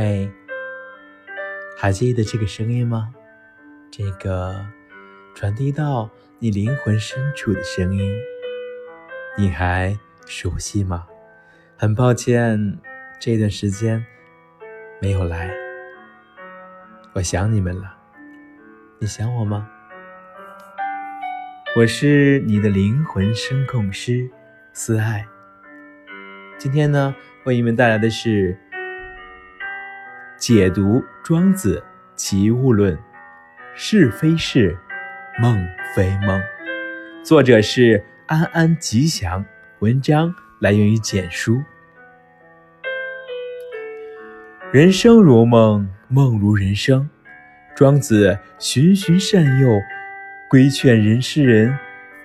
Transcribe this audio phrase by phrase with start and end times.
[0.00, 0.30] 嘿，
[1.76, 3.12] 还记得这个声音吗？
[3.90, 4.64] 这个
[5.34, 8.16] 传递到你灵魂深处的声音，
[9.36, 11.04] 你还熟悉吗？
[11.76, 12.78] 很抱歉，
[13.18, 14.06] 这段时间
[15.00, 15.52] 没有来，
[17.14, 17.96] 我想你们了。
[19.00, 19.68] 你想我吗？
[21.74, 24.30] 我是你的灵魂声控师
[24.72, 25.26] 思爱。
[26.56, 28.56] 今天呢，为你们带来的是。
[30.38, 31.80] 解读《庄子·
[32.14, 32.94] 齐物论》，
[33.74, 34.78] 是非是，
[35.40, 36.40] 梦非梦。
[37.24, 39.44] 作者是安安吉祥。
[39.80, 41.60] 文章来源于简书。
[44.70, 47.10] 人生如梦，梦如人生。
[47.74, 49.68] 庄子循循善诱，
[50.48, 51.76] 规劝人世人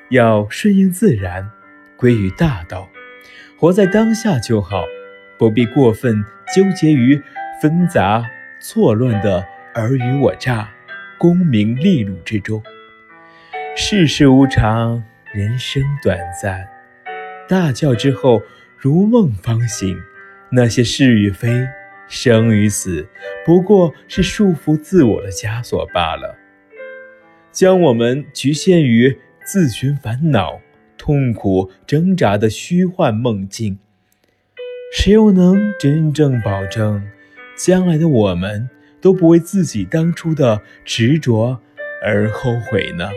[0.09, 1.50] 要顺应自然，
[1.98, 2.88] 归于大道，
[3.58, 4.84] 活在当下就好，
[5.39, 6.23] 不必过分
[6.56, 7.19] 纠结于。
[7.64, 10.69] 纷杂错乱的尔虞我诈、
[11.17, 12.61] 功名利禄之中，
[13.73, 16.67] 世事无常，人生短暂。
[17.47, 18.41] 大叫之后，
[18.78, 19.97] 如梦方醒。
[20.52, 21.66] 那些是与非、
[22.09, 23.08] 生与死，
[23.45, 26.36] 不过是束缚自我的枷锁罢了，
[27.50, 30.59] 将我们局限于自寻烦恼、
[30.97, 33.80] 痛苦挣扎的虚幻梦境。
[34.94, 37.02] 谁又能真正保证？
[37.56, 41.59] 将来的我们都不为自己当初的执着
[42.04, 43.09] 而后悔呢。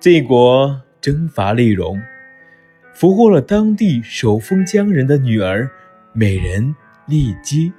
[0.00, 2.00] 晋国征伐丽戎，
[2.94, 5.70] 俘获了当地守封疆人的女儿
[6.12, 6.74] 美人
[7.06, 7.72] 丽姬。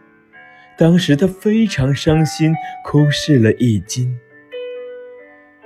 [0.77, 2.53] 当时他非常伤心，
[2.85, 4.17] 哭湿了衣襟。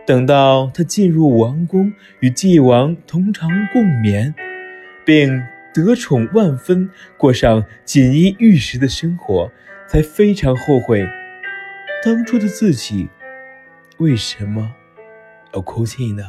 [0.05, 1.91] 等到他进入王宫，
[2.21, 4.33] 与晋王同床共眠，
[5.05, 5.41] 并。
[5.83, 9.51] 得宠万分，过上锦衣玉食的生活，
[9.87, 11.07] 才非常后悔
[12.03, 13.09] 当初的自己
[13.97, 14.73] 为什么
[15.53, 16.23] 要哭泣呢？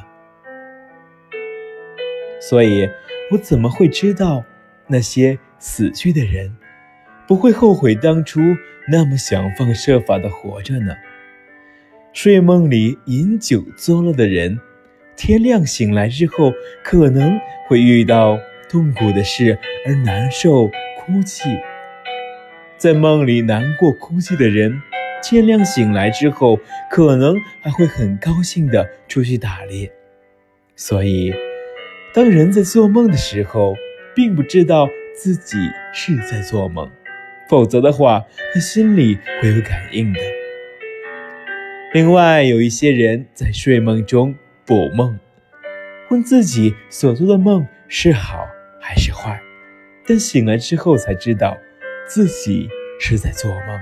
[2.41, 2.89] 所以，
[3.31, 4.45] 我怎么会知道
[4.87, 6.57] 那些死去的人
[7.27, 8.41] 不会后悔当初
[8.91, 10.95] 那么想方设法的活着呢？
[12.13, 14.59] 睡梦里饮酒作乐的人，
[15.17, 18.39] 天亮醒来之后可能会遇到。
[18.69, 20.69] 痛苦的事而难受，
[20.99, 21.49] 哭泣，
[22.77, 24.81] 在梦里难过哭泣的人，
[25.23, 26.59] 天亮醒来之后，
[26.91, 29.91] 可能还会很高兴的出去打猎。
[30.77, 31.35] 所以，
[32.15, 33.75] 当人在做梦的时候，
[34.15, 35.57] 并不知道自己
[35.93, 36.89] 是在做梦，
[37.49, 40.21] 否则的话，他心里会有感应的。
[41.95, 44.35] 另外，有一些人在睡梦中
[44.67, 45.19] 补梦，
[46.11, 48.47] 问自己所做的梦是好。
[48.89, 49.39] 还是坏，
[50.07, 51.59] 但醒来之后才知道，
[52.07, 53.79] 自己是在做梦。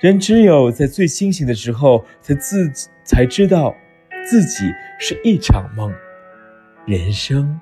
[0.00, 3.74] 人只有在最清醒的时候，才自己才知道
[4.22, 5.90] 自己是一场梦，
[6.84, 7.58] 人生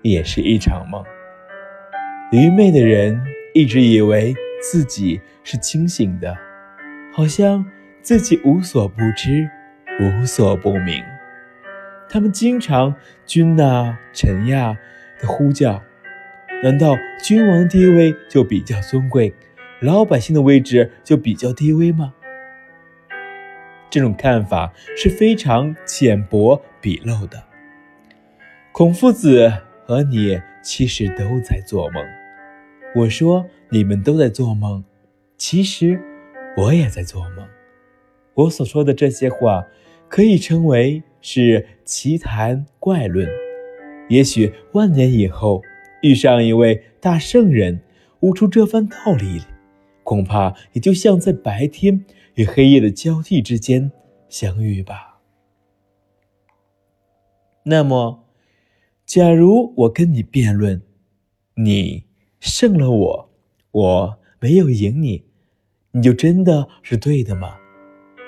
[0.00, 1.04] 也是一场梦。
[2.32, 3.22] 愚昧的人
[3.52, 6.34] 一直以为自己是清醒的，
[7.12, 7.62] 好像
[8.00, 9.46] 自己无所不知，
[10.00, 11.04] 无所不明。
[12.08, 12.94] 他们经常
[13.26, 14.74] 君呐，臣呀。
[15.20, 15.82] 的呼叫，
[16.62, 19.34] 难道君王地位就比较尊贵，
[19.80, 22.14] 老百姓的位置就比较低微吗？
[23.88, 27.42] 这种看法是非常浅薄鄙陋的。
[28.72, 29.50] 孔夫子
[29.86, 32.04] 和你其实都在做梦。
[32.94, 34.84] 我说你们都在做梦，
[35.38, 36.00] 其实
[36.56, 37.46] 我也在做梦。
[38.34, 39.64] 我所说的这些话，
[40.08, 43.26] 可以称为是奇谈怪论。
[44.08, 45.62] 也许万年以后
[46.02, 47.80] 遇上一位大圣人，
[48.20, 49.42] 悟出这番道理，
[50.04, 53.90] 恐怕也就像在白天与黑夜的交替之间
[54.28, 55.20] 相遇吧。
[57.64, 58.24] 那么，
[59.04, 60.82] 假如我跟你辩论，
[61.56, 62.04] 你
[62.38, 63.30] 胜了我，
[63.72, 65.24] 我没有赢你，
[65.90, 67.56] 你就真的是对的吗？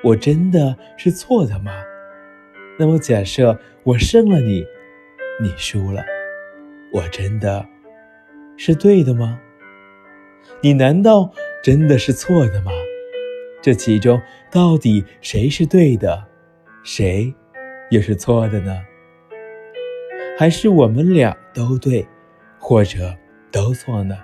[0.02, 1.72] 我真的是错的吗？
[2.80, 4.64] 那么，假设我胜了你。
[5.40, 6.04] 你输了，
[6.92, 7.64] 我真的
[8.56, 9.38] 是对的吗？
[10.60, 11.30] 你难道
[11.62, 12.72] 真的是错的吗？
[13.62, 14.20] 这其中
[14.50, 16.26] 到底谁是对的，
[16.82, 17.32] 谁
[17.90, 18.76] 又是错的呢？
[20.36, 22.04] 还是我们俩都对，
[22.58, 23.16] 或者
[23.52, 24.16] 都错呢？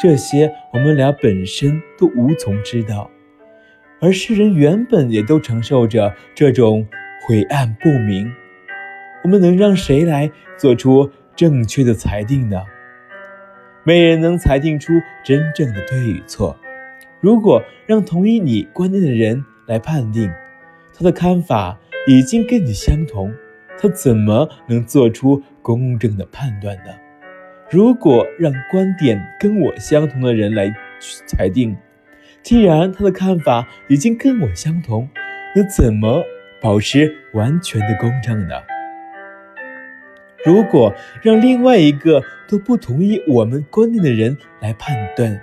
[0.00, 3.10] 这些我们俩本身都无从知道，
[4.00, 6.86] 而世人原本也都承受着这种
[7.26, 8.32] 晦暗不明。
[9.26, 12.62] 我们能让谁来做出正确的裁定呢？
[13.82, 14.92] 没人能裁定出
[15.24, 16.56] 真正的对与错。
[17.20, 20.30] 如果让同意你观点的人来判定，
[20.96, 21.76] 他的看法
[22.06, 23.34] 已经跟你相同，
[23.76, 26.94] 他怎么能做出公正的判断呢？
[27.68, 30.72] 如果让观点跟我相同的人来
[31.26, 31.76] 裁定，
[32.42, 35.08] 既然他的看法已经跟我相同，
[35.56, 36.22] 那怎么
[36.62, 38.54] 保持完全的公正呢？
[40.46, 45.42] 如果让另外一个都不同意我们观点的人来判断，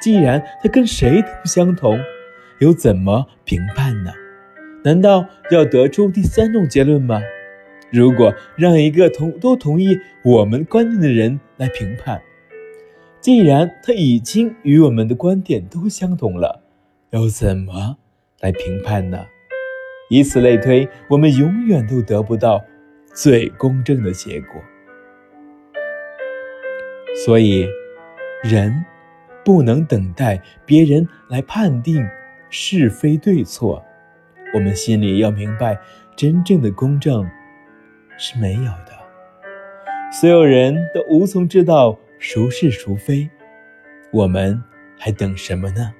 [0.00, 1.98] 既然他跟谁都不相同，
[2.60, 4.12] 又怎么评判呢？
[4.84, 7.20] 难道要得出第三种结论吗？
[7.90, 12.22] 如果让一个同都同意我们观点的人来评判，
[13.20, 16.62] 既然他已经与我们的观点都相同了，
[17.10, 17.96] 又怎么
[18.38, 19.26] 来评判呢？
[20.08, 22.62] 以此类推，我们永远都得不到
[23.14, 24.60] 最公正的结果。
[27.24, 27.68] 所以，
[28.42, 28.84] 人
[29.44, 32.08] 不能等待别人来判定
[32.48, 33.84] 是非对错，
[34.54, 35.78] 我们心里要明白，
[36.16, 37.28] 真正的公正。
[38.22, 38.92] 是没有的，
[40.12, 43.30] 所有人都无从知道孰是孰非，
[44.10, 44.62] 我们
[44.98, 45.90] 还等什么呢？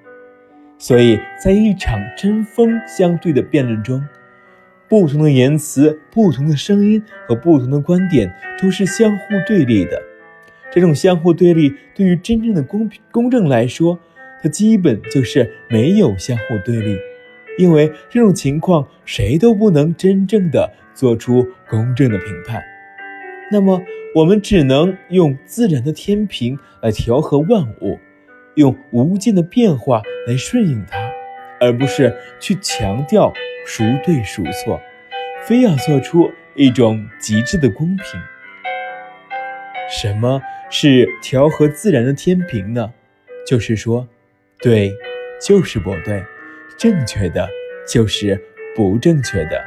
[0.76, 4.06] 所以在一场针锋相对的辩论中，
[4.90, 10.02] 不同的言辞、不同的声音和不同的观点都是相互对立的。
[10.70, 13.98] 这种相互对立对于真正的公平公正来说，
[14.42, 16.98] 它基本就是没有相互对立，
[17.56, 20.70] 因为这种情况谁都不能真正的。
[20.92, 22.62] 做出公正的评判，
[23.50, 23.80] 那么
[24.14, 27.98] 我们只能用自然的天平来调和万物，
[28.56, 31.09] 用无尽的变化来顺应它，
[31.60, 33.32] 而不是去强调
[33.66, 34.80] 孰对孰错，
[35.44, 38.04] 非要做出一种极致的公平。
[39.90, 40.40] 什么
[40.70, 42.92] 是调和自然的天平呢？
[43.46, 44.08] 就是说，
[44.58, 44.92] 对
[45.40, 46.24] 就是不对，
[46.78, 47.48] 正确的
[47.86, 48.40] 就是
[48.74, 49.64] 不正确的。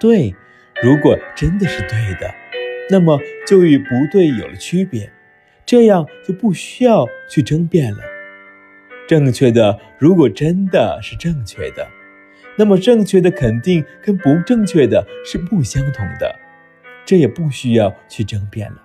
[0.00, 0.34] 对，
[0.82, 2.34] 如果真的是对的，
[2.90, 5.10] 那么就与不对有了区别，
[5.64, 7.98] 这样就不需要去争辩了。
[9.06, 11.86] 正确的，如果真的是正确的，
[12.56, 16.34] 那么正确的肯定跟不正确的是不相同的，
[17.04, 18.82] 这也不需要去争辩了。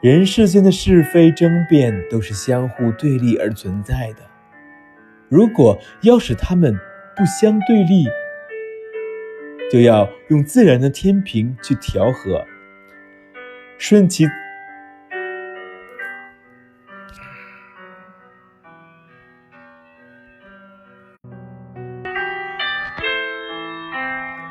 [0.00, 4.22] 人世间的是非争辩都是相互对立而存在的，
[5.28, 6.74] 如果要使他们
[7.14, 8.08] 不相对立，
[9.70, 12.42] 就要用自然的天平去调和，
[13.76, 14.24] 顺其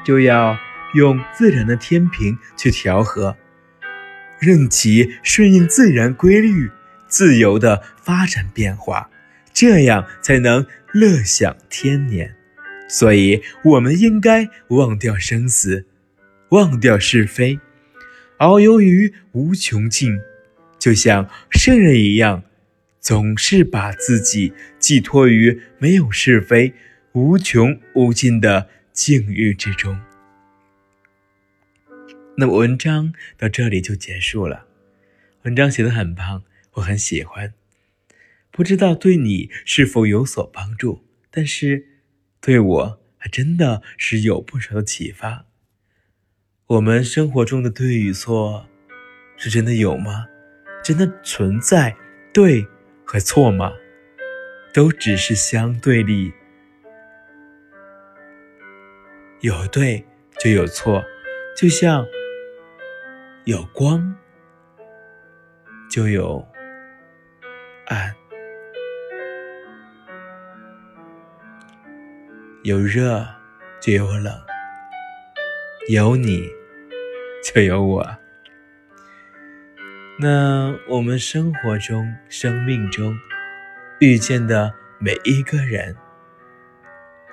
[0.04, 0.57] 就要
[0.96, 3.36] 用自然的天平去调和，
[4.40, 6.69] 任其顺应自然规律，
[7.07, 9.10] 自由的发展变化，
[9.54, 12.36] 这样才能乐享天年。
[12.88, 15.86] 所以，我们应该忘掉生死，
[16.50, 17.60] 忘掉是非，
[18.40, 20.18] 遨游于无穷尽，
[20.80, 22.42] 就像圣人一样，
[23.00, 26.74] 总是把自己寄托于没有是非、
[27.12, 28.68] 无穷无尽的
[29.01, 29.98] 境遇之中。
[32.36, 34.68] 那么，文章到这里就结束了。
[35.44, 37.53] 文章写的很棒，我很喜欢，
[38.51, 41.86] 不知道对你是否有所帮助，但是。
[42.41, 45.46] 对我还真的是有不少的启发。
[46.68, 48.65] 我们生活中的对与错，
[49.36, 50.25] 是真的有吗？
[50.82, 51.94] 真的存在
[52.34, 52.65] 对
[53.03, 53.74] 和错吗？
[54.74, 56.32] 都只是相对立，
[59.41, 60.05] 有对
[60.38, 61.01] 就有错，
[61.55, 62.05] 就像
[63.46, 64.15] 有光
[65.89, 66.46] 就有
[67.86, 68.13] 暗。
[72.63, 73.25] 有热
[73.79, 74.38] 就有冷，
[75.88, 76.50] 有你
[77.41, 78.05] 就有我。
[80.19, 83.17] 那我们生活中、生命中
[84.01, 85.96] 遇见的每一个人，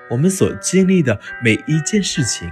[0.08, 2.50] 我们所经历的每一件事情，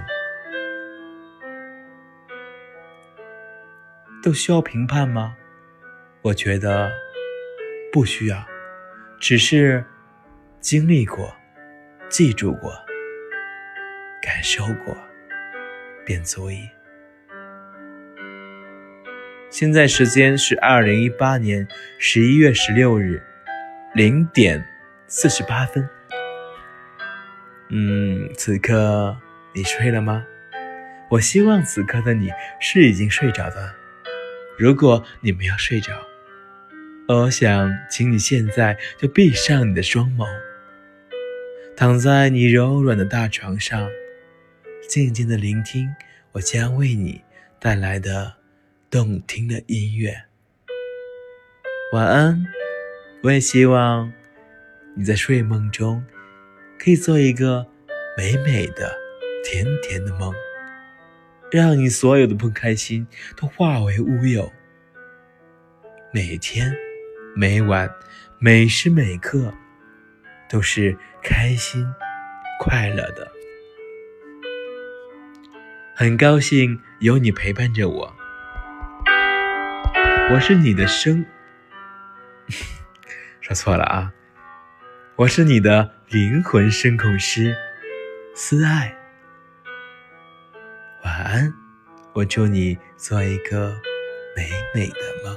[4.21, 5.35] 都需要评判吗？
[6.21, 6.91] 我觉得
[7.93, 8.45] 不需要，
[9.19, 9.85] 只是
[10.59, 11.33] 经历过。
[12.07, 12.71] 记住过，
[14.21, 14.95] 感受过，
[16.05, 16.69] 便足以。
[19.49, 23.21] 现在时间是二零一八年十一月十六日
[23.95, 24.63] 零点
[25.07, 25.89] 四十八分。
[27.77, 29.17] 嗯，此刻
[29.53, 30.25] 你睡了吗？
[31.11, 33.75] 我希望此刻的你是已经睡着的。
[34.57, 35.91] 如果你没有睡着，
[37.09, 40.25] 我想请你现在就闭上你的双眸，
[41.75, 43.89] 躺在你柔软的大床上，
[44.87, 45.93] 静静的聆听
[46.31, 47.21] 我将为你
[47.59, 48.35] 带来的
[48.89, 50.15] 动听的音乐。
[51.91, 52.41] 晚安，
[53.21, 54.13] 我也希望
[54.95, 56.01] 你在睡梦中
[56.79, 57.65] 可以做一个
[58.17, 58.95] 美美的、
[59.43, 60.33] 甜甜的梦。
[61.51, 64.51] 让你所有的不开心都化为乌有。
[66.11, 66.75] 每天、
[67.35, 67.89] 每晚、
[68.39, 69.53] 每时每刻，
[70.49, 71.85] 都是开心、
[72.59, 73.31] 快乐的。
[75.95, 78.13] 很高兴有你陪伴着我，
[80.33, 81.25] 我是你的声，
[83.39, 84.11] 说错了啊，
[85.17, 87.55] 我是你的灵魂声控师，
[88.35, 88.93] 思爱。
[91.05, 91.53] 晚安，
[92.11, 93.73] 我祝你做一个
[94.35, 95.33] 美美的梦。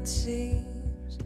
[0.00, 1.18] It seems,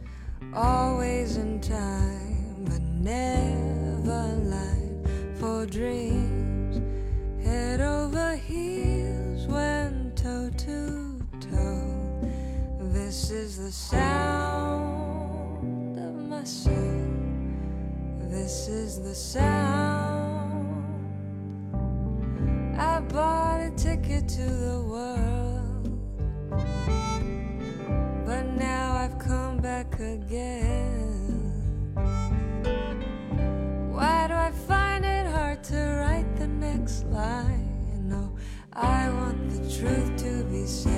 [0.53, 4.99] always in time, but never light
[5.35, 6.81] for dreams.
[7.41, 12.19] Head over heels went toe to toe.
[12.81, 15.17] This is the sound
[15.97, 17.07] of my soul.
[18.29, 20.75] This is the sound.
[22.77, 25.14] I bought a ticket to the world.
[29.99, 31.51] Again.
[33.91, 38.07] Why do I find it hard to write the next line?
[38.07, 38.35] No,
[38.73, 40.94] I want the truth to be said.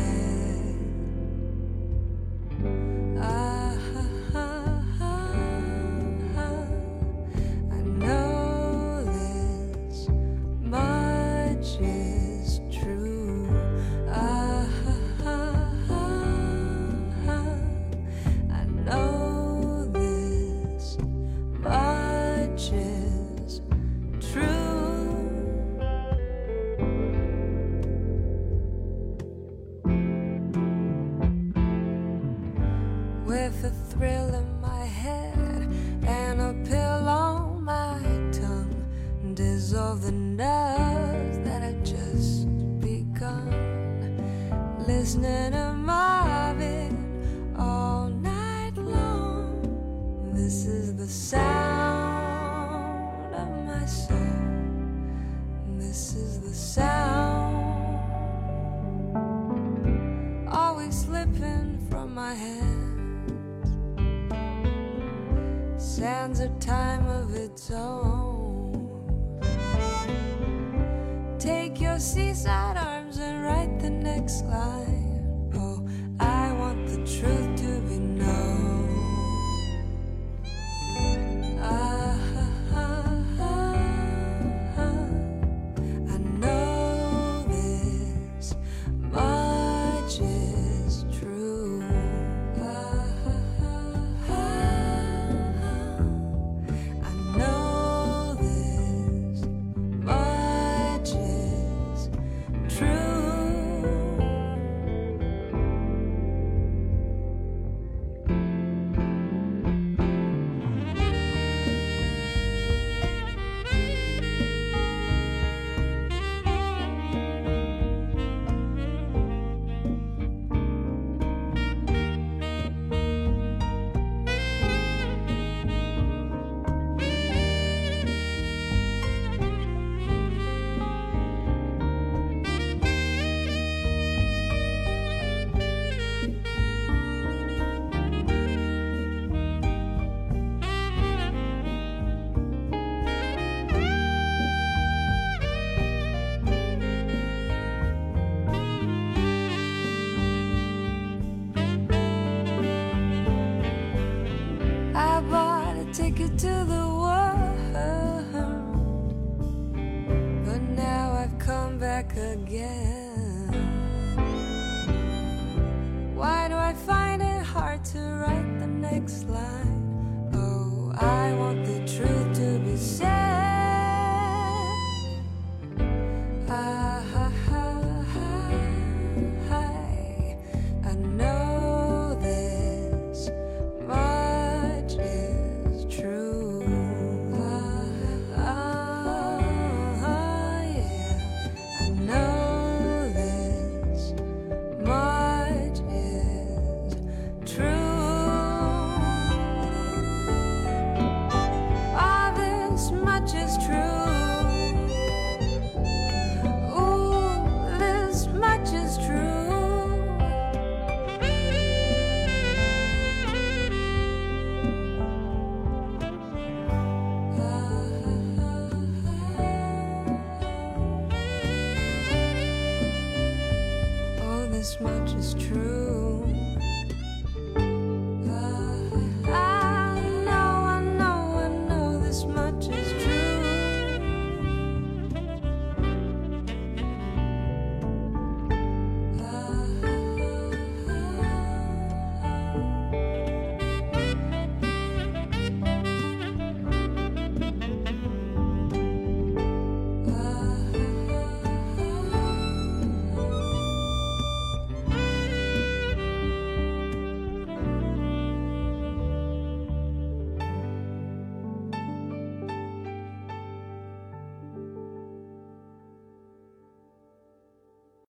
[44.99, 49.61] Listening to Marvin all night long.
[50.33, 52.55] This is the sound
[53.31, 54.17] of my soul.
[55.77, 57.69] This is the sound.
[60.49, 63.61] Always slipping from my hand
[65.79, 68.57] sands a time of its own.
[71.37, 74.86] Take your seaside arms and write the next line.